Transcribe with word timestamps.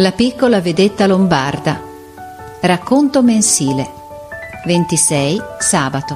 La 0.00 0.12
piccola 0.12 0.60
vedetta 0.60 1.08
lombarda. 1.08 1.82
Racconto 2.60 3.20
mensile. 3.20 3.90
26 4.64 5.40
sabato. 5.58 6.14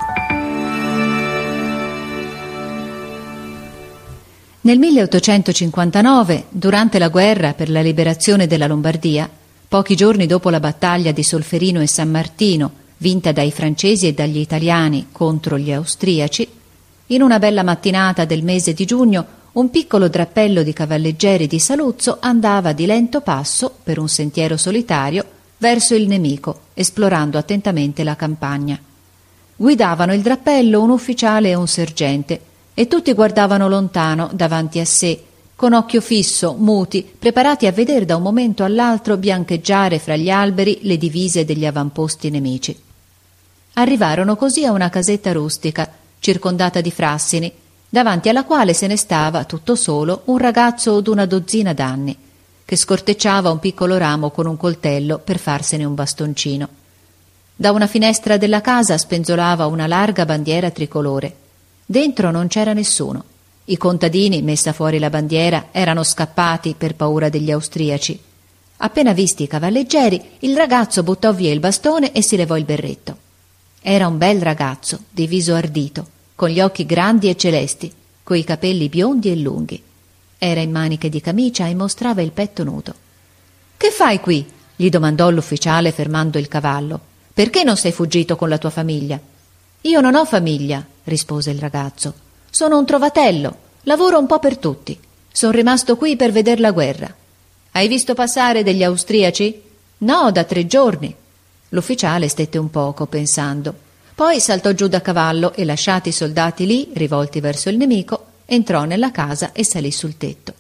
Nel 4.61 4.79
1859, 4.79 6.45
durante 6.50 7.00
la 7.00 7.09
guerra 7.09 7.55
per 7.55 7.71
la 7.71 7.81
liberazione 7.81 8.46
della 8.46 8.68
Lombardia, 8.68 9.29
pochi 9.67 9.96
giorni 9.96 10.27
dopo 10.27 10.49
la 10.49 10.61
battaglia 10.61 11.11
di 11.11 11.25
Solferino 11.25 11.80
e 11.80 11.89
San 11.89 12.08
Martino, 12.08 12.71
vinta 12.99 13.33
dai 13.33 13.50
francesi 13.50 14.07
e 14.07 14.14
dagli 14.14 14.39
italiani 14.39 15.08
contro 15.11 15.58
gli 15.58 15.72
austriaci, 15.72 16.49
in 17.07 17.21
una 17.21 17.41
bella 17.41 17.64
mattinata 17.64 18.25
del 18.27 18.44
mese 18.44 18.75
di 18.75 18.85
giugno 18.85 19.41
un 19.53 19.69
piccolo 19.69 20.09
drappello 20.09 20.63
di 20.63 20.73
cavalleggeri 20.73 21.47
di 21.47 21.59
Saluzzo 21.59 22.17
andava 22.21 22.73
di 22.73 22.87
lento 22.87 23.21
passo, 23.21 23.75
per 23.83 23.99
un 23.99 24.09
sentiero 24.09 24.57
solitario, 24.57 25.25
verso 25.59 25.95
il 25.95 26.09
nemico, 26.09 26.61
esplorando 26.73 27.37
attentamente 27.37 28.03
la 28.03 28.17
campagna. 28.17 28.81
Guidavano 29.55 30.15
il 30.15 30.23
drappello 30.23 30.83
un 30.83 30.89
ufficiale 30.89 31.51
e 31.51 31.55
un 31.55 31.69
sergente, 31.69 32.41
e 32.73 32.89
tutti 32.89 33.12
guardavano 33.12 33.69
lontano, 33.69 34.31
davanti 34.33 34.81
a 34.81 34.87
sé, 34.87 35.23
con 35.55 35.75
occhio 35.75 36.00
fisso, 36.00 36.55
muti, 36.59 37.06
preparati 37.19 37.67
a 37.67 37.73
vedere 37.73 38.06
da 38.06 38.17
un 38.17 38.23
momento 38.23 38.64
all'altro 38.64 39.19
biancheggiare 39.19 39.98
fra 39.98 40.17
gli 40.17 40.31
alberi 40.31 40.78
le 40.83 40.97
divise 40.97 41.45
degli 41.45 41.67
avamposti 41.67 42.31
nemici. 42.31 42.77
Arrivarono 43.75 44.34
così 44.34 44.64
a 44.64 44.72
una 44.72 44.89
casetta 44.89 45.31
rustica, 45.33 45.92
circondata 46.19 46.81
di 46.81 46.91
frassini, 46.91 47.53
davanti 47.92 48.30
alla 48.30 48.44
quale 48.44 48.72
se 48.72 48.86
ne 48.86 48.96
stava, 48.96 49.44
tutto 49.44 49.74
solo, 49.74 50.22
un 50.24 50.38
ragazzo 50.38 51.02
d'una 51.02 51.26
dozzina 51.26 51.74
d'anni, 51.74 52.16
che 52.64 52.74
scortecciava 52.74 53.50
un 53.50 53.58
piccolo 53.58 53.98
ramo 53.98 54.30
con 54.30 54.46
un 54.46 54.56
coltello 54.56 55.18
per 55.18 55.38
farsene 55.38 55.84
un 55.84 55.94
bastoncino. 55.94 56.68
Da 57.54 57.70
una 57.70 57.86
finestra 57.86 58.38
della 58.38 58.62
casa 58.62 58.96
spenzolava 58.96 59.66
una 59.66 59.86
larga 59.86 60.24
bandiera 60.24 60.70
tricolore. 60.70 61.36
Dentro 61.84 62.30
non 62.30 62.46
c'era 62.46 62.72
nessuno. 62.72 63.24
I 63.66 63.76
contadini, 63.76 64.40
messa 64.40 64.72
fuori 64.72 64.98
la 64.98 65.10
bandiera, 65.10 65.66
erano 65.70 66.02
scappati 66.02 66.74
per 66.78 66.94
paura 66.94 67.28
degli 67.28 67.50
austriaci. 67.50 68.18
Appena 68.78 69.12
visti 69.12 69.42
i 69.42 69.48
cavalleggeri, 69.48 70.22
il 70.38 70.56
ragazzo 70.56 71.02
buttò 71.02 71.34
via 71.34 71.52
il 71.52 71.60
bastone 71.60 72.12
e 72.12 72.22
si 72.22 72.36
levò 72.36 72.56
il 72.56 72.64
berretto. 72.64 73.18
Era 73.82 74.06
un 74.06 74.16
bel 74.16 74.40
ragazzo, 74.40 75.00
di 75.10 75.26
viso 75.26 75.54
ardito, 75.54 76.06
con 76.34 76.48
gli 76.48 76.61
occhi 76.61 76.86
grandi 76.86 77.28
e 77.28 77.36
celesti, 77.36 77.92
coi 78.22 78.44
capelli 78.44 78.88
biondi 78.88 79.30
e 79.30 79.36
lunghi. 79.36 79.83
Era 80.38 80.61
in 80.61 80.70
maniche 80.70 81.08
di 81.08 81.20
camicia 81.20 81.66
e 81.66 81.75
mostrava 81.75 82.22
il 82.22 82.33
petto 82.33 82.64
nudo. 82.64 82.94
Che 83.77 83.91
fai 83.91 84.20
qui? 84.20 84.44
gli 84.75 84.88
domandò 84.88 85.30
l'ufficiale 85.30 85.92
fermando 85.92 86.38
il 86.38 86.48
cavallo. 86.48 87.00
Perché 87.33 87.62
non 87.62 87.77
sei 87.77 87.92
fuggito 87.92 88.36
con 88.36 88.48
la 88.48 88.58
tua 88.58 88.70
famiglia? 88.70 89.19
Io 89.83 90.00
non 90.00 90.14
ho 90.14 90.25
famiglia, 90.25 90.84
rispose 91.05 91.50
il 91.50 91.58
ragazzo. 91.58 92.14
Sono 92.50 92.78
un 92.78 92.86
trovatello, 92.86 93.56
lavoro 93.83 94.19
un 94.19 94.27
po' 94.27 94.38
per 94.38 94.58
tutti. 94.58 94.98
Sono 95.30 95.53
rimasto 95.53 95.97
qui 95.97 96.16
per 96.16 96.30
veder 96.30 96.60
la 96.60 96.72
guerra. 96.72 97.14
Hai 97.72 97.88
visto 97.88 98.14
passare 98.14 98.62
degli 98.62 98.83
austriaci? 98.83 99.62
No, 99.98 100.30
da 100.30 100.44
tre 100.44 100.66
giorni. 100.66 101.14
L'ufficiale 101.70 102.28
stette 102.28 102.58
un 102.58 102.70
poco 102.70 103.06
pensando. 103.06 103.75
Poi 104.14 104.41
saltò 104.41 104.72
giù 104.72 104.88
da 104.88 105.00
cavallo 105.00 105.52
e, 105.55 105.64
lasciati 105.64 106.10
i 106.10 106.12
soldati 106.12 106.66
lì, 106.66 106.91
rivolti 106.94 107.41
verso 107.41 107.69
il 107.69 107.76
nemico, 107.76 108.26
entrò 108.44 108.84
nella 108.84 109.10
casa 109.10 109.53
e 109.53 109.64
salì 109.64 109.91
sul 109.91 110.16
tetto. 110.16 110.53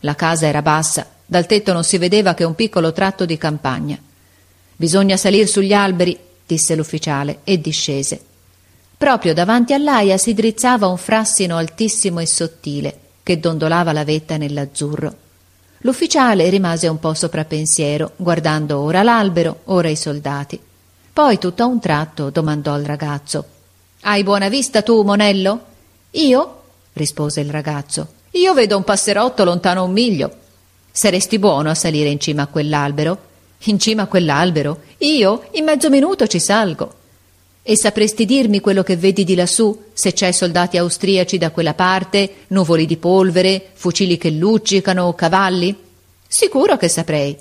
La 0.00 0.14
casa 0.14 0.46
era 0.46 0.62
bassa, 0.62 1.06
dal 1.26 1.46
tetto 1.46 1.72
non 1.72 1.82
si 1.82 1.98
vedeva 1.98 2.34
che 2.34 2.44
un 2.44 2.54
piccolo 2.54 2.92
tratto 2.92 3.24
di 3.24 3.36
campagna. 3.36 3.98
Bisogna 4.76 5.16
salir 5.16 5.48
sugli 5.48 5.72
alberi, 5.72 6.16
disse 6.46 6.76
l'ufficiale, 6.76 7.40
e 7.42 7.60
discese. 7.60 8.20
Proprio 8.96 9.34
davanti 9.34 9.72
all'aia 9.72 10.16
si 10.16 10.32
drizzava 10.32 10.86
un 10.86 10.96
frassino 10.96 11.56
altissimo 11.56 12.20
e 12.20 12.26
sottile, 12.26 12.98
che 13.22 13.40
dondolava 13.40 13.92
la 13.92 14.04
vetta 14.04 14.36
nell'azzurro. 14.36 15.24
L'ufficiale 15.78 16.48
rimase 16.48 16.86
un 16.86 16.98
po' 16.98 17.12
soprapensiero, 17.14 18.12
guardando 18.16 18.78
ora 18.78 19.02
l'albero, 19.02 19.60
ora 19.64 19.88
i 19.88 19.96
soldati. 19.96 20.58
Poi, 21.16 21.38
tutto 21.38 21.62
a 21.62 21.66
un 21.66 21.80
tratto, 21.80 22.28
domandò 22.28 22.74
al 22.74 22.84
ragazzo 22.84 23.42
Hai 24.02 24.22
buona 24.22 24.50
vista 24.50 24.82
tu, 24.82 25.00
Monello? 25.00 25.60
Io? 26.10 26.60
rispose 26.92 27.40
il 27.40 27.48
ragazzo. 27.48 28.08
Io 28.32 28.52
vedo 28.52 28.76
un 28.76 28.84
passerotto 28.84 29.42
lontano 29.42 29.84
un 29.84 29.92
miglio. 29.92 30.30
Saresti 30.92 31.38
buono 31.38 31.70
a 31.70 31.74
salire 31.74 32.10
in 32.10 32.20
cima 32.20 32.42
a 32.42 32.46
quell'albero? 32.48 33.18
In 33.60 33.78
cima 33.78 34.02
a 34.02 34.06
quell'albero? 34.08 34.80
Io? 34.98 35.44
In 35.52 35.64
mezzo 35.64 35.88
minuto 35.88 36.26
ci 36.26 36.38
salgo. 36.38 36.92
E 37.62 37.78
sapresti 37.78 38.26
dirmi 38.26 38.60
quello 38.60 38.82
che 38.82 38.98
vedi 38.98 39.24
di 39.24 39.36
lassù, 39.36 39.84
se 39.94 40.12
c'è 40.12 40.32
soldati 40.32 40.76
austriaci 40.76 41.38
da 41.38 41.50
quella 41.50 41.72
parte, 41.72 42.44
nuvoli 42.48 42.84
di 42.84 42.98
polvere, 42.98 43.70
fucili 43.72 44.18
che 44.18 44.28
luccicano, 44.28 45.14
cavalli? 45.14 45.74
Sicuro 46.28 46.76
che 46.76 46.88
saprei. 46.88 47.34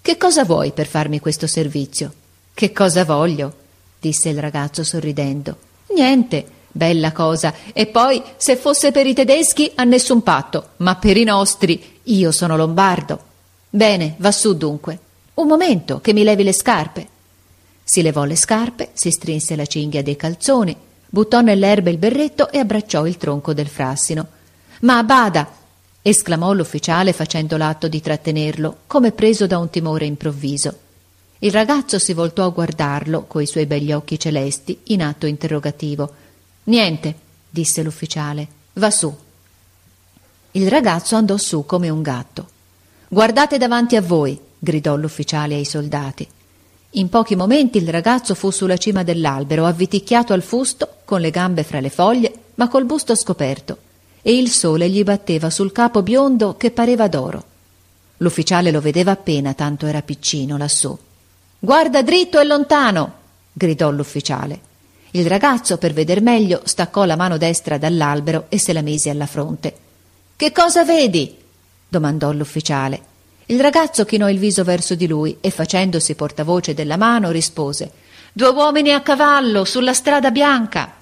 Che 0.00 0.16
cosa 0.16 0.44
vuoi 0.44 0.70
per 0.70 0.86
farmi 0.86 1.18
questo 1.18 1.48
servizio? 1.48 2.12
Che 2.58 2.72
cosa 2.72 3.04
voglio? 3.04 3.54
disse 4.00 4.30
il 4.30 4.40
ragazzo 4.40 4.82
sorridendo. 4.82 5.56
Niente, 5.94 6.44
bella 6.72 7.12
cosa. 7.12 7.54
E 7.72 7.86
poi, 7.86 8.20
se 8.36 8.56
fosse 8.56 8.90
per 8.90 9.06
i 9.06 9.14
tedeschi, 9.14 9.70
a 9.76 9.84
nessun 9.84 10.24
patto, 10.24 10.70
ma 10.78 10.96
per 10.96 11.16
i 11.16 11.22
nostri, 11.22 12.00
io 12.02 12.32
sono 12.32 12.56
lombardo. 12.56 13.20
Bene, 13.70 14.16
va 14.18 14.32
su 14.32 14.56
dunque. 14.56 14.98
Un 15.34 15.46
momento, 15.46 16.00
che 16.00 16.12
mi 16.12 16.24
levi 16.24 16.42
le 16.42 16.52
scarpe. 16.52 17.06
Si 17.84 18.02
levò 18.02 18.24
le 18.24 18.34
scarpe, 18.34 18.88
si 18.92 19.12
strinse 19.12 19.54
la 19.54 19.64
cinghia 19.64 20.02
dei 20.02 20.16
calzoni, 20.16 20.76
buttò 21.06 21.40
nell'erba 21.40 21.90
il 21.90 21.98
berretto 21.98 22.50
e 22.50 22.58
abbracciò 22.58 23.06
il 23.06 23.18
tronco 23.18 23.54
del 23.54 23.68
frassino. 23.68 24.26
Ma 24.80 25.04
bada! 25.04 25.48
esclamò 26.02 26.52
l'ufficiale 26.52 27.12
facendo 27.12 27.56
l'atto 27.56 27.86
di 27.86 28.00
trattenerlo, 28.00 28.78
come 28.88 29.12
preso 29.12 29.46
da 29.46 29.58
un 29.58 29.70
timore 29.70 30.06
improvviso. 30.06 30.86
Il 31.40 31.52
ragazzo 31.52 32.00
si 32.00 32.14
voltò 32.14 32.44
a 32.44 32.48
guardarlo 32.48 33.24
coi 33.26 33.46
suoi 33.46 33.66
begli 33.66 33.92
occhi 33.92 34.18
celesti 34.18 34.76
in 34.84 35.02
atto 35.02 35.26
interrogativo. 35.26 36.12
Niente, 36.64 37.14
disse 37.48 37.82
l'ufficiale. 37.82 38.48
Va 38.74 38.90
su. 38.90 39.14
Il 40.52 40.68
ragazzo 40.68 41.14
andò 41.14 41.36
su 41.36 41.64
come 41.64 41.90
un 41.90 42.02
gatto. 42.02 42.48
Guardate 43.06 43.56
davanti 43.56 43.94
a 43.94 44.02
voi, 44.02 44.38
gridò 44.58 44.96
l'ufficiale 44.96 45.54
ai 45.54 45.64
soldati. 45.64 46.26
In 46.92 47.08
pochi 47.08 47.36
momenti 47.36 47.78
il 47.78 47.88
ragazzo 47.88 48.34
fu 48.34 48.50
sulla 48.50 48.76
cima 48.76 49.04
dell'albero, 49.04 49.64
avviticchiato 49.64 50.32
al 50.32 50.42
fusto, 50.42 50.88
con 51.04 51.20
le 51.20 51.30
gambe 51.30 51.62
fra 51.62 51.78
le 51.78 51.90
foglie, 51.90 52.32
ma 52.56 52.66
col 52.66 52.84
busto 52.84 53.14
scoperto, 53.14 53.78
e 54.22 54.36
il 54.36 54.48
sole 54.50 54.88
gli 54.90 55.04
batteva 55.04 55.50
sul 55.50 55.70
capo 55.70 56.02
biondo 56.02 56.56
che 56.56 56.72
pareva 56.72 57.06
d'oro. 57.06 57.44
L'ufficiale 58.16 58.72
lo 58.72 58.80
vedeva 58.80 59.12
appena, 59.12 59.54
tanto 59.54 59.86
era 59.86 60.02
piccino 60.02 60.56
lassù. 60.56 60.98
Guarda 61.58 62.02
dritto 62.02 62.38
e 62.38 62.44
lontano! 62.44 63.12
gridò 63.52 63.90
l'ufficiale. 63.90 64.60
Il 65.12 65.26
ragazzo, 65.26 65.78
per 65.78 65.92
veder 65.92 66.20
meglio, 66.20 66.60
staccò 66.64 67.04
la 67.04 67.16
mano 67.16 67.36
destra 67.36 67.78
dall'albero 67.78 68.46
e 68.48 68.58
se 68.58 68.72
la 68.72 68.82
mise 68.82 69.10
alla 69.10 69.26
fronte. 69.26 69.74
Che 70.36 70.52
cosa 70.52 70.84
vedi? 70.84 71.36
domandò 71.88 72.30
l'ufficiale. 72.30 73.00
Il 73.46 73.60
ragazzo 73.60 74.04
chinò 74.04 74.28
il 74.28 74.38
viso 74.38 74.62
verso 74.62 74.94
di 74.94 75.08
lui 75.08 75.38
e, 75.40 75.50
facendosi 75.50 76.14
portavoce 76.14 76.74
della 76.74 76.96
mano, 76.96 77.30
rispose 77.30 77.90
Due 78.32 78.48
uomini 78.50 78.92
a 78.92 79.00
cavallo 79.00 79.64
sulla 79.64 79.94
strada 79.94 80.30
bianca. 80.30 80.94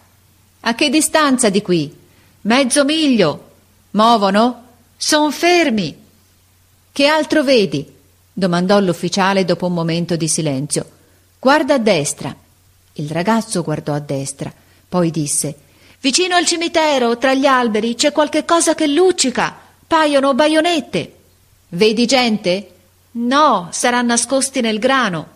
A 0.60 0.74
che 0.74 0.88
distanza 0.88 1.50
di 1.50 1.60
qui? 1.60 1.94
Mezzo 2.42 2.84
miglio. 2.84 3.50
Movono? 3.90 4.62
Son 4.96 5.32
fermi. 5.32 5.94
Che 6.92 7.06
altro 7.06 7.42
vedi? 7.42 7.95
Domandò 8.38 8.78
l'ufficiale 8.80 9.46
dopo 9.46 9.64
un 9.64 9.72
momento 9.72 10.14
di 10.14 10.28
silenzio. 10.28 10.84
Guarda 11.38 11.74
a 11.74 11.78
destra. 11.78 12.36
Il 12.94 13.08
ragazzo 13.08 13.62
guardò 13.62 13.94
a 13.94 13.98
destra, 13.98 14.52
poi 14.86 15.10
disse 15.10 15.56
Vicino 16.00 16.34
al 16.34 16.44
cimitero, 16.44 17.16
tra 17.16 17.32
gli 17.32 17.46
alberi, 17.46 17.94
c'è 17.94 18.12
qualche 18.12 18.44
cosa 18.44 18.74
che 18.74 18.86
luccica. 18.86 19.56
Paiono 19.86 20.34
baionette. 20.34 21.14
Vedi 21.70 22.04
gente? 22.04 22.70
No, 23.12 23.68
saranno 23.70 24.08
nascosti 24.08 24.60
nel 24.60 24.78
grano. 24.78 25.28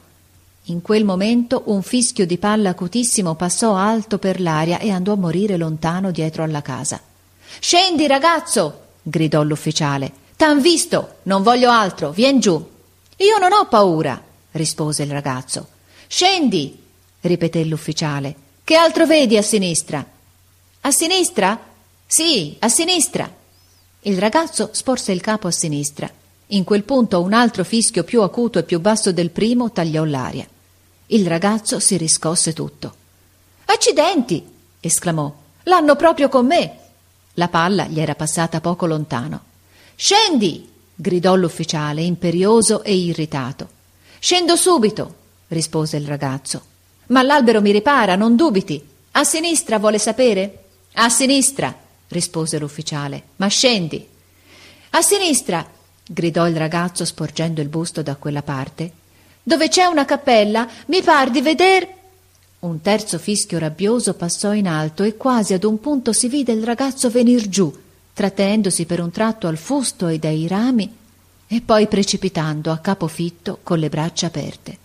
In 0.65 0.83
quel 0.83 1.05
momento 1.05 1.63
un 1.67 1.81
fischio 1.81 2.27
di 2.27 2.37
palla 2.37 2.71
acutissimo 2.71 3.35
passò 3.35 3.75
alto 3.75 4.19
per 4.19 4.43
l'aria 4.43 4.79
e 4.79 4.91
andò 4.91 5.15
a 5.15 5.17
morire 5.17 5.57
lontano 5.57 6.11
dietro 6.11 6.43
alla 6.43 6.61
casa. 6.61 7.01
Scendi, 7.61 8.07
ragazzo! 8.07 8.89
gridò 9.03 9.43
l'ufficiale. 9.43 10.13
T'han 10.37 10.61
visto, 10.61 11.17
non 11.23 11.43
voglio 11.43 11.71
altro, 11.71 12.11
vien 12.11 12.41
giù. 12.41 12.79
Io 13.21 13.37
non 13.37 13.53
ho 13.53 13.67
paura, 13.67 14.19
rispose 14.53 15.03
il 15.03 15.11
ragazzo. 15.11 15.69
Scendi, 16.07 16.83
ripeté 17.21 17.65
l'ufficiale. 17.65 18.35
Che 18.65 18.75
altro 18.75 19.05
vedi 19.05 19.37
a 19.37 19.43
sinistra? 19.43 20.03
A 20.81 20.91
sinistra? 20.91 21.61
Sì, 22.07 22.57
a 22.61 22.69
sinistra. 22.71 23.31
Il 24.01 24.19
ragazzo 24.19 24.71
sporse 24.73 25.13
il 25.13 25.21
capo 25.21 25.49
a 25.49 25.51
sinistra. 25.51 26.11
In 26.49 26.65
quel 26.65 26.83
punto 26.85 27.21
un 27.21 27.35
altro 27.35 27.63
fischio 27.63 28.05
più 28.05 28.23
acuto 28.23 28.59
e 28.59 28.63
più 28.63 28.81
basso 28.81 29.13
del 29.13 29.31
primo 29.31 29.71
tagliò 29.71 30.05
l'aria. 30.05 30.49
Il 31.09 31.27
ragazzo 31.27 31.79
si 31.79 31.99
riscosse 31.99 32.55
tutto. 32.55 32.95
Accidenti! 33.67 34.43
esclamò. 34.81 35.31
L'hanno 35.65 35.95
proprio 35.95 36.31
con 36.31 36.47
me. 36.47 36.79
La 37.35 37.49
palla 37.49 37.85
gli 37.85 38.01
era 38.01 38.15
passata 38.15 38.63
poco 38.63 38.87
lontano. 38.87 39.43
Scendi! 39.95 40.69
Gridò 41.01 41.35
l'ufficiale, 41.35 42.03
imperioso 42.03 42.83
e 42.83 42.95
irritato. 42.95 43.69
Scendo 44.19 44.55
subito, 44.57 45.15
rispose 45.49 45.97
il 45.97 46.07
ragazzo. 46.07 46.63
Ma 47.07 47.23
l'albero 47.23 47.61
mi 47.61 47.73
ripara, 47.73 48.17
non 48.17 48.37
dubiti. 48.37 48.87
A 49.13 49.25
sinistra 49.25 49.79
vuole 49.79 49.99
sapere? 49.99 50.65
A 50.95 51.09
sinistra, 51.09 51.75
rispose 52.09 52.59
l'ufficiale. 52.59 53.23
Ma 53.37 53.47
scendi. 53.49 54.07
A 54.91 55.03
sinistra, 55.03 55.67
gridò 56.07 56.47
il 56.47 56.57
ragazzo 56.57 57.05
sporgendo 57.05 57.61
il 57.61 57.69
busto 57.69 58.03
da 58.03 58.17
quella 58.17 58.43
parte. 58.43 58.93
Dove 59.43 59.69
c'è 59.69 59.87
una 59.87 60.05
cappella, 60.05 60.69
mi 60.87 61.03
par 61.03 61.31
di 61.31 61.41
veder. 61.41 61.89
Un 62.61 62.81
terzo 62.83 63.19
fischio 63.19 63.59
rabbioso 63.59 64.15
passò 64.15 64.53
in 64.53 64.69
alto 64.69 65.03
e 65.03 65.17
quasi 65.17 65.55
ad 65.55 65.65
un 65.65 65.81
punto 65.81 66.13
si 66.13 66.29
vide 66.29 66.53
il 66.53 66.63
ragazzo 66.63 67.09
venir 67.09 67.49
giù, 67.49 67.75
trattenendosi 68.13 68.85
per 68.87 69.01
un 69.01 69.11
tratto 69.11 69.47
al 69.47 69.57
fusto 69.57 70.09
e 70.09 70.19
dai 70.19 70.47
rami, 70.47 70.97
e 71.47 71.61
poi 71.61 71.87
precipitando 71.89 72.71
a 72.71 72.79
capo 72.79 73.07
fitto 73.07 73.59
con 73.63 73.79
le 73.79 73.89
braccia 73.89 74.27
aperte. 74.27 74.79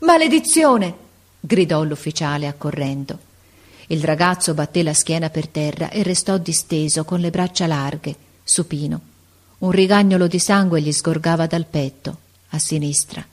Maledizione! 0.00 1.06
gridò 1.40 1.82
l'ufficiale 1.84 2.46
accorrendo. 2.46 3.18
Il 3.88 4.02
ragazzo 4.04 4.54
batté 4.54 4.82
la 4.82 4.94
schiena 4.94 5.30
per 5.30 5.48
terra 5.48 5.90
e 5.90 6.02
restò 6.02 6.36
disteso 6.36 7.04
con 7.04 7.20
le 7.20 7.30
braccia 7.30 7.66
larghe, 7.66 8.14
supino. 8.42 9.00
Un 9.58 9.70
rigagnolo 9.70 10.26
di 10.26 10.38
sangue 10.38 10.80
gli 10.80 10.92
sgorgava 10.92 11.46
dal 11.46 11.66
petto, 11.66 12.16
a 12.50 12.58
sinistra. 12.58 13.24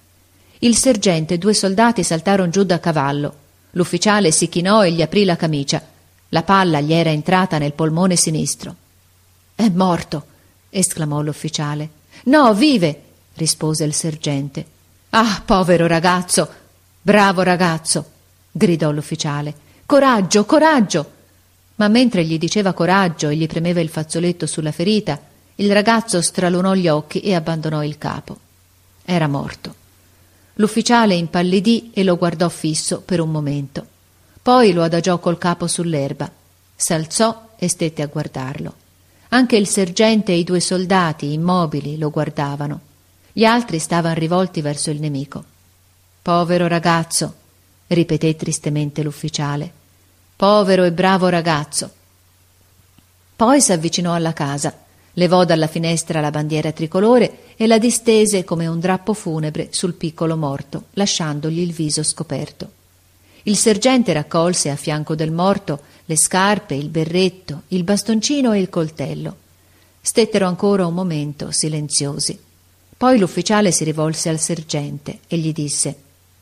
Il 0.60 0.76
sergente 0.76 1.34
e 1.34 1.38
due 1.38 1.54
soldati 1.54 2.04
saltarono 2.04 2.50
giù 2.50 2.64
da 2.64 2.80
cavallo 2.80 3.44
L'ufficiale 3.76 4.32
si 4.32 4.48
chinò 4.48 4.86
e 4.86 4.92
gli 4.92 5.02
aprì 5.02 5.26
la 5.26 5.36
camicia. 5.36 5.82
La 6.30 6.44
palla 6.44 6.80
gli 6.80 6.94
era 6.94 7.10
entrata 7.10 7.58
nel 7.58 7.74
polmone 7.74 8.16
sinistro. 8.16 8.76
È 9.56 9.70
morto, 9.70 10.26
esclamò 10.70 11.22
l'ufficiale. 11.22 11.90
No, 12.26 12.54
vive, 12.54 13.02
rispose 13.36 13.86
il 13.86 13.94
sergente. 13.94 14.66
Ah, 15.12 15.42
povero 15.46 15.88
ragazzo, 15.88 16.50
bravo 17.02 17.42
ragazzo, 17.42 18.06
gridò 18.52 18.92
l'ufficiale. 18.92 19.54
Coraggio, 19.86 20.44
coraggio. 20.44 21.12
Ma 21.76 21.88
mentre 21.88 22.26
gli 22.26 22.38
diceva 22.38 22.74
coraggio 22.74 23.30
e 23.30 23.38
gli 23.38 23.48
premeva 23.48 23.80
il 23.80 23.88
fazzoletto 23.88 24.46
sulla 24.46 24.74
ferita, 24.74 25.20
il 25.56 25.72
ragazzo 25.72 26.22
stralunò 26.22 26.74
gli 26.74 26.90
occhi 26.90 27.22
e 27.22 27.34
abbandonò 27.34 27.82
il 27.82 27.98
capo. 27.98 28.38
Era 29.06 29.28
morto. 29.28 29.74
L'ufficiale 30.56 31.16
impallidì 31.16 31.92
e 31.94 32.04
lo 32.04 32.18
guardò 32.18 32.50
fisso 32.50 33.02
per 33.02 33.22
un 33.22 33.32
momento. 33.32 33.86
Poi 34.42 34.74
lo 34.74 34.84
adagiò 34.84 35.18
col 35.20 35.38
capo 35.38 35.66
sull'erba. 35.66 36.30
S'alzò 36.76 37.52
e 37.58 37.70
stette 37.70 38.02
a 38.02 38.08
guardarlo. 38.08 38.84
Anche 39.36 39.58
il 39.58 39.68
sergente 39.68 40.32
e 40.32 40.38
i 40.38 40.46
due 40.46 40.62
soldati, 40.62 41.34
immobili, 41.34 41.98
lo 41.98 42.10
guardavano. 42.10 42.80
Gli 43.34 43.44
altri 43.44 43.80
stavano 43.80 44.16
rivolti 44.16 44.62
verso 44.62 44.92
il 44.92 45.02
nemico. 45.02 45.44
Povero 46.22 46.68
ragazzo, 46.68 47.34
ripeté 47.88 48.38
tristemente 48.38 49.04
l'ufficiale. 49.04 49.70
Povero 50.38 50.86
e 50.86 50.94
bravo 50.94 51.28
ragazzo. 51.28 51.92
Poi 53.36 53.60
s'avvicinò 53.60 54.14
alla 54.14 54.32
casa 54.32 54.74
levò 55.18 55.44
dalla 55.44 55.68
finestra 55.68 56.22
la 56.22 56.32
bandiera 56.32 56.72
tricolore 56.72 57.40
e 57.58 57.68
la 57.68 57.78
distese 57.78 58.46
come 58.46 58.68
un 58.68 58.80
drappo 58.80 59.14
funebre 59.14 59.68
sul 59.72 59.96
piccolo 59.96 60.38
morto, 60.38 60.86
lasciandogli 60.94 61.60
il 61.60 61.74
viso 61.74 62.04
scoperto. 62.04 62.84
Il 63.48 63.58
sergente 63.58 64.12
raccolse 64.12 64.72
a 64.72 64.76
fianco 64.76 65.14
del 65.14 65.32
morto 65.32 65.82
le 66.06 66.18
scarpe, 66.18 66.74
il 66.74 66.90
berretto, 66.90 67.64
il 67.70 67.84
bastoncino 67.84 68.54
e 68.54 68.60
il 68.60 68.70
coltello. 68.70 69.36
Stettero 70.02 70.48
ancora 70.48 70.88
un 70.88 70.96
momento 70.96 71.52
silenziosi. 71.52 72.40
Poi 72.98 73.20
l'ufficiale 73.20 73.72
si 73.72 73.84
rivolse 73.84 74.30
al 74.30 74.40
sergente 74.40 75.20
e 75.28 75.38
gli 75.38 75.54
disse 75.54 75.96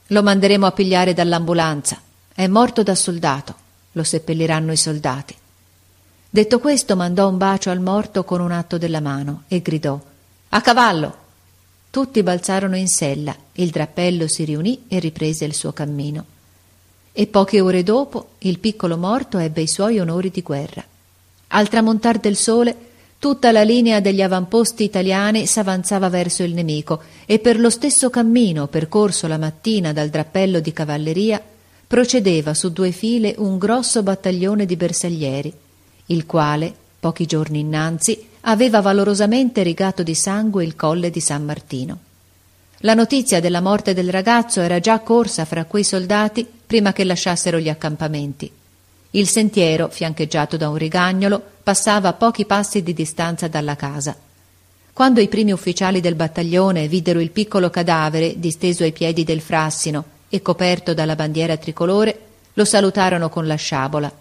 Lo 0.07 0.23
manderemo 0.23 0.65
a 0.65 0.71
pigliare 0.71 1.13
dall'ambulanza. 1.13 2.01
È 2.33 2.47
morto 2.47 2.83
da 2.83 2.95
soldato. 2.95 3.55
Lo 3.94 4.03
seppelliranno 4.03 4.71
i 4.71 4.77
soldati. 4.77 5.35
Detto 6.29 6.59
questo 6.59 6.95
mandò 6.95 7.27
un 7.27 7.38
bacio 7.38 7.69
al 7.69 7.81
morto 7.81 8.23
con 8.23 8.39
un 8.39 8.51
atto 8.51 8.77
della 8.77 9.01
mano 9.01 9.44
e 9.50 9.61
gridò 9.61 10.00
A 10.50 10.61
cavallo. 10.61 11.17
Tutti 11.89 12.23
balzarono 12.23 12.77
in 12.77 12.88
sella, 12.88 13.35
il 13.53 13.71
drappello 13.71 14.27
si 14.29 14.45
riunì 14.45 14.85
e 14.88 15.00
riprese 15.00 15.44
il 15.44 15.53
suo 15.53 15.73
cammino. 15.73 16.32
E 17.13 17.27
poche 17.27 17.62
ore 17.62 17.83
dopo 17.83 18.31
il 18.39 18.60
piccolo 18.60 18.98
morto 18.98 19.38
ebbe 19.38 19.62
i 19.62 19.68
suoi 19.68 20.00
onori 20.00 20.31
di 20.31 20.42
guerra. 20.42 20.83
Al 21.50 21.69
tramontar 21.69 22.18
del 22.18 22.36
sole 22.36 22.75
tutta 23.19 23.51
la 23.51 23.62
linea 23.62 24.01
degli 24.01 24.21
avamposti 24.21 24.83
italiani 24.83 25.45
s'avanzava 25.45 26.10
verso 26.10 26.44
il 26.44 26.54
nemico 26.54 27.01
e 27.25 27.39
per 27.39 27.60
lo 27.60 27.69
stesso 27.69 28.10
cammino 28.10 28.68
percorso 28.68 29.27
la 29.27 29.38
mattina 29.38 29.94
dal 29.94 30.10
drappello 30.10 30.60
di 30.60 30.74
cavalleria 30.74 31.42
procedeva 31.88 32.54
su 32.54 32.74
due 32.74 32.92
file 32.92 33.36
un 33.38 33.57
grosso 33.57 34.04
battaglione 34.04 34.65
di 34.65 34.75
bersaglieri 34.75 35.54
il 36.07 36.25
quale, 36.25 36.74
pochi 37.00 37.25
giorni 37.25 37.60
innanzi, 37.60 38.27
aveva 38.42 38.81
valorosamente 38.81 39.63
rigato 39.63 40.04
di 40.04 40.15
sangue 40.15 40.63
il 40.63 40.75
colle 40.75 41.10
di 41.10 41.19
San 41.19 41.45
Martino. 41.45 42.00
La 42.80 42.94
notizia 42.94 43.39
della 43.39 43.62
morte 43.62 43.94
del 43.94 44.10
ragazzo 44.10 44.60
era 44.60 44.80
già 44.80 45.00
corsa 45.00 45.45
fra 45.45 45.63
quei 45.63 45.86
soldati 45.86 46.45
prima 46.74 46.92
che 46.92 47.04
lasciassero 47.04 47.60
gli 47.60 47.70
accampamenti. 47.70 48.52
Il 49.12 49.28
sentiero, 49.28 49.90
fiancheggiato 49.90 50.58
da 50.58 50.70
un 50.70 50.75
rigagnolo, 50.75 51.40
passava 51.62 52.10
a 52.10 52.14
pochi 52.14 52.46
passi 52.46 52.81
di 52.81 52.96
distanza 52.96 53.48
dalla 53.48 53.75
casa. 53.75 54.18
Quando 54.92 55.22
i 55.22 55.28
primi 55.28 55.52
ufficiali 55.52 56.02
del 56.02 56.16
battaglione 56.16 56.88
videro 56.88 57.20
il 57.20 57.30
piccolo 57.30 57.70
cadavere 57.70 58.40
disteso 58.40 58.81
ai 58.81 58.92
piedi 58.92 59.24
del 59.24 59.42
frassino 59.42 60.04
e 60.30 60.42
coperto 60.42 60.96
dalla 60.96 61.15
bandiera 61.15 61.58
tricolore, 61.58 62.20
lo 62.53 62.65
salutarono 62.65 63.30
con 63.30 63.46
la 63.46 63.53
sciabola 63.53 64.12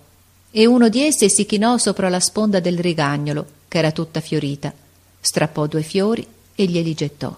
e 0.50 0.66
uno 0.66 0.90
di 0.90 1.06
essi 1.06 1.30
si 1.30 1.46
chinò 1.46 1.78
sopra 1.78 2.10
la 2.10 2.20
sponda 2.20 2.60
del 2.60 2.78
rigagnolo, 2.78 3.46
che 3.66 3.78
era 3.78 3.92
tutta 3.92 4.20
fiorita, 4.20 4.70
strappò 5.18 5.66
due 5.66 5.80
fiori 5.80 6.26
e 6.54 6.66
glieli 6.66 6.92
gettò. 6.92 7.34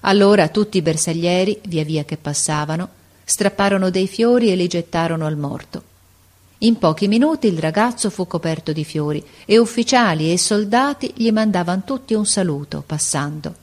Allora 0.00 0.48
tutti 0.48 0.78
i 0.78 0.82
bersaglieri, 0.82 1.60
via 1.66 1.84
via 1.84 2.04
che 2.04 2.16
passavano, 2.16 3.00
strapparono 3.32 3.88
dei 3.88 4.08
fiori 4.08 4.50
e 4.50 4.56
li 4.56 4.66
gettarono 4.66 5.24
al 5.24 5.38
morto. 5.38 5.82
In 6.58 6.76
pochi 6.76 7.08
minuti 7.08 7.46
il 7.46 7.58
ragazzo 7.58 8.10
fu 8.10 8.26
coperto 8.26 8.72
di 8.72 8.84
fiori 8.84 9.24
e 9.46 9.56
ufficiali 9.56 10.30
e 10.30 10.36
soldati 10.36 11.14
gli 11.16 11.30
mandavano 11.32 11.80
tutti 11.82 12.12
un 12.12 12.26
saluto, 12.26 12.84
passando. 12.86 13.54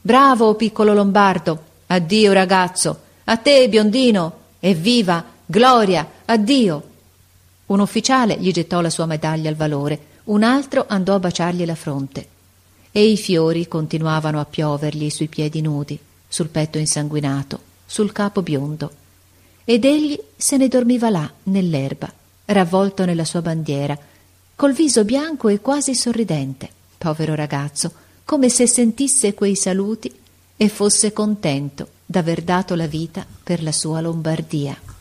Bravo, 0.00 0.54
piccolo 0.54 0.94
Lombardo! 0.94 1.62
Addio, 1.88 2.32
ragazzo! 2.32 3.00
A 3.24 3.36
te, 3.36 3.68
biondino! 3.68 4.32
Evviva! 4.60 5.22
Gloria! 5.44 6.08
Addio! 6.24 6.82
Un 7.66 7.80
ufficiale 7.80 8.38
gli 8.38 8.50
gettò 8.50 8.80
la 8.80 8.88
sua 8.88 9.04
medaglia 9.04 9.50
al 9.50 9.56
valore, 9.56 10.06
un 10.24 10.42
altro 10.42 10.86
andò 10.88 11.16
a 11.16 11.20
baciargli 11.20 11.66
la 11.66 11.74
fronte. 11.74 12.28
E 12.90 13.04
i 13.04 13.18
fiori 13.18 13.68
continuavano 13.68 14.40
a 14.40 14.46
piovergli 14.46 15.10
sui 15.10 15.28
piedi 15.28 15.60
nudi, 15.60 15.98
sul 16.26 16.48
petto 16.48 16.78
insanguinato, 16.78 17.60
sul 17.84 18.10
capo 18.10 18.40
biondo. 18.40 19.00
Ed 19.64 19.84
egli 19.84 20.18
se 20.36 20.56
ne 20.56 20.68
dormiva 20.68 21.08
là, 21.08 21.30
nell'erba, 21.44 22.12
ravvolto 22.46 23.04
nella 23.04 23.24
sua 23.24 23.42
bandiera, 23.42 23.96
col 24.56 24.72
viso 24.72 25.04
bianco 25.04 25.48
e 25.48 25.60
quasi 25.60 25.94
sorridente, 25.94 26.68
povero 26.98 27.34
ragazzo, 27.34 27.92
come 28.24 28.48
se 28.48 28.66
sentisse 28.66 29.34
quei 29.34 29.56
saluti 29.56 30.12
e 30.56 30.68
fosse 30.68 31.12
contento 31.12 31.88
d'aver 32.06 32.42
dato 32.42 32.74
la 32.74 32.86
vita 32.86 33.26
per 33.42 33.62
la 33.62 33.72
sua 33.72 34.00
Lombardia. 34.00 34.91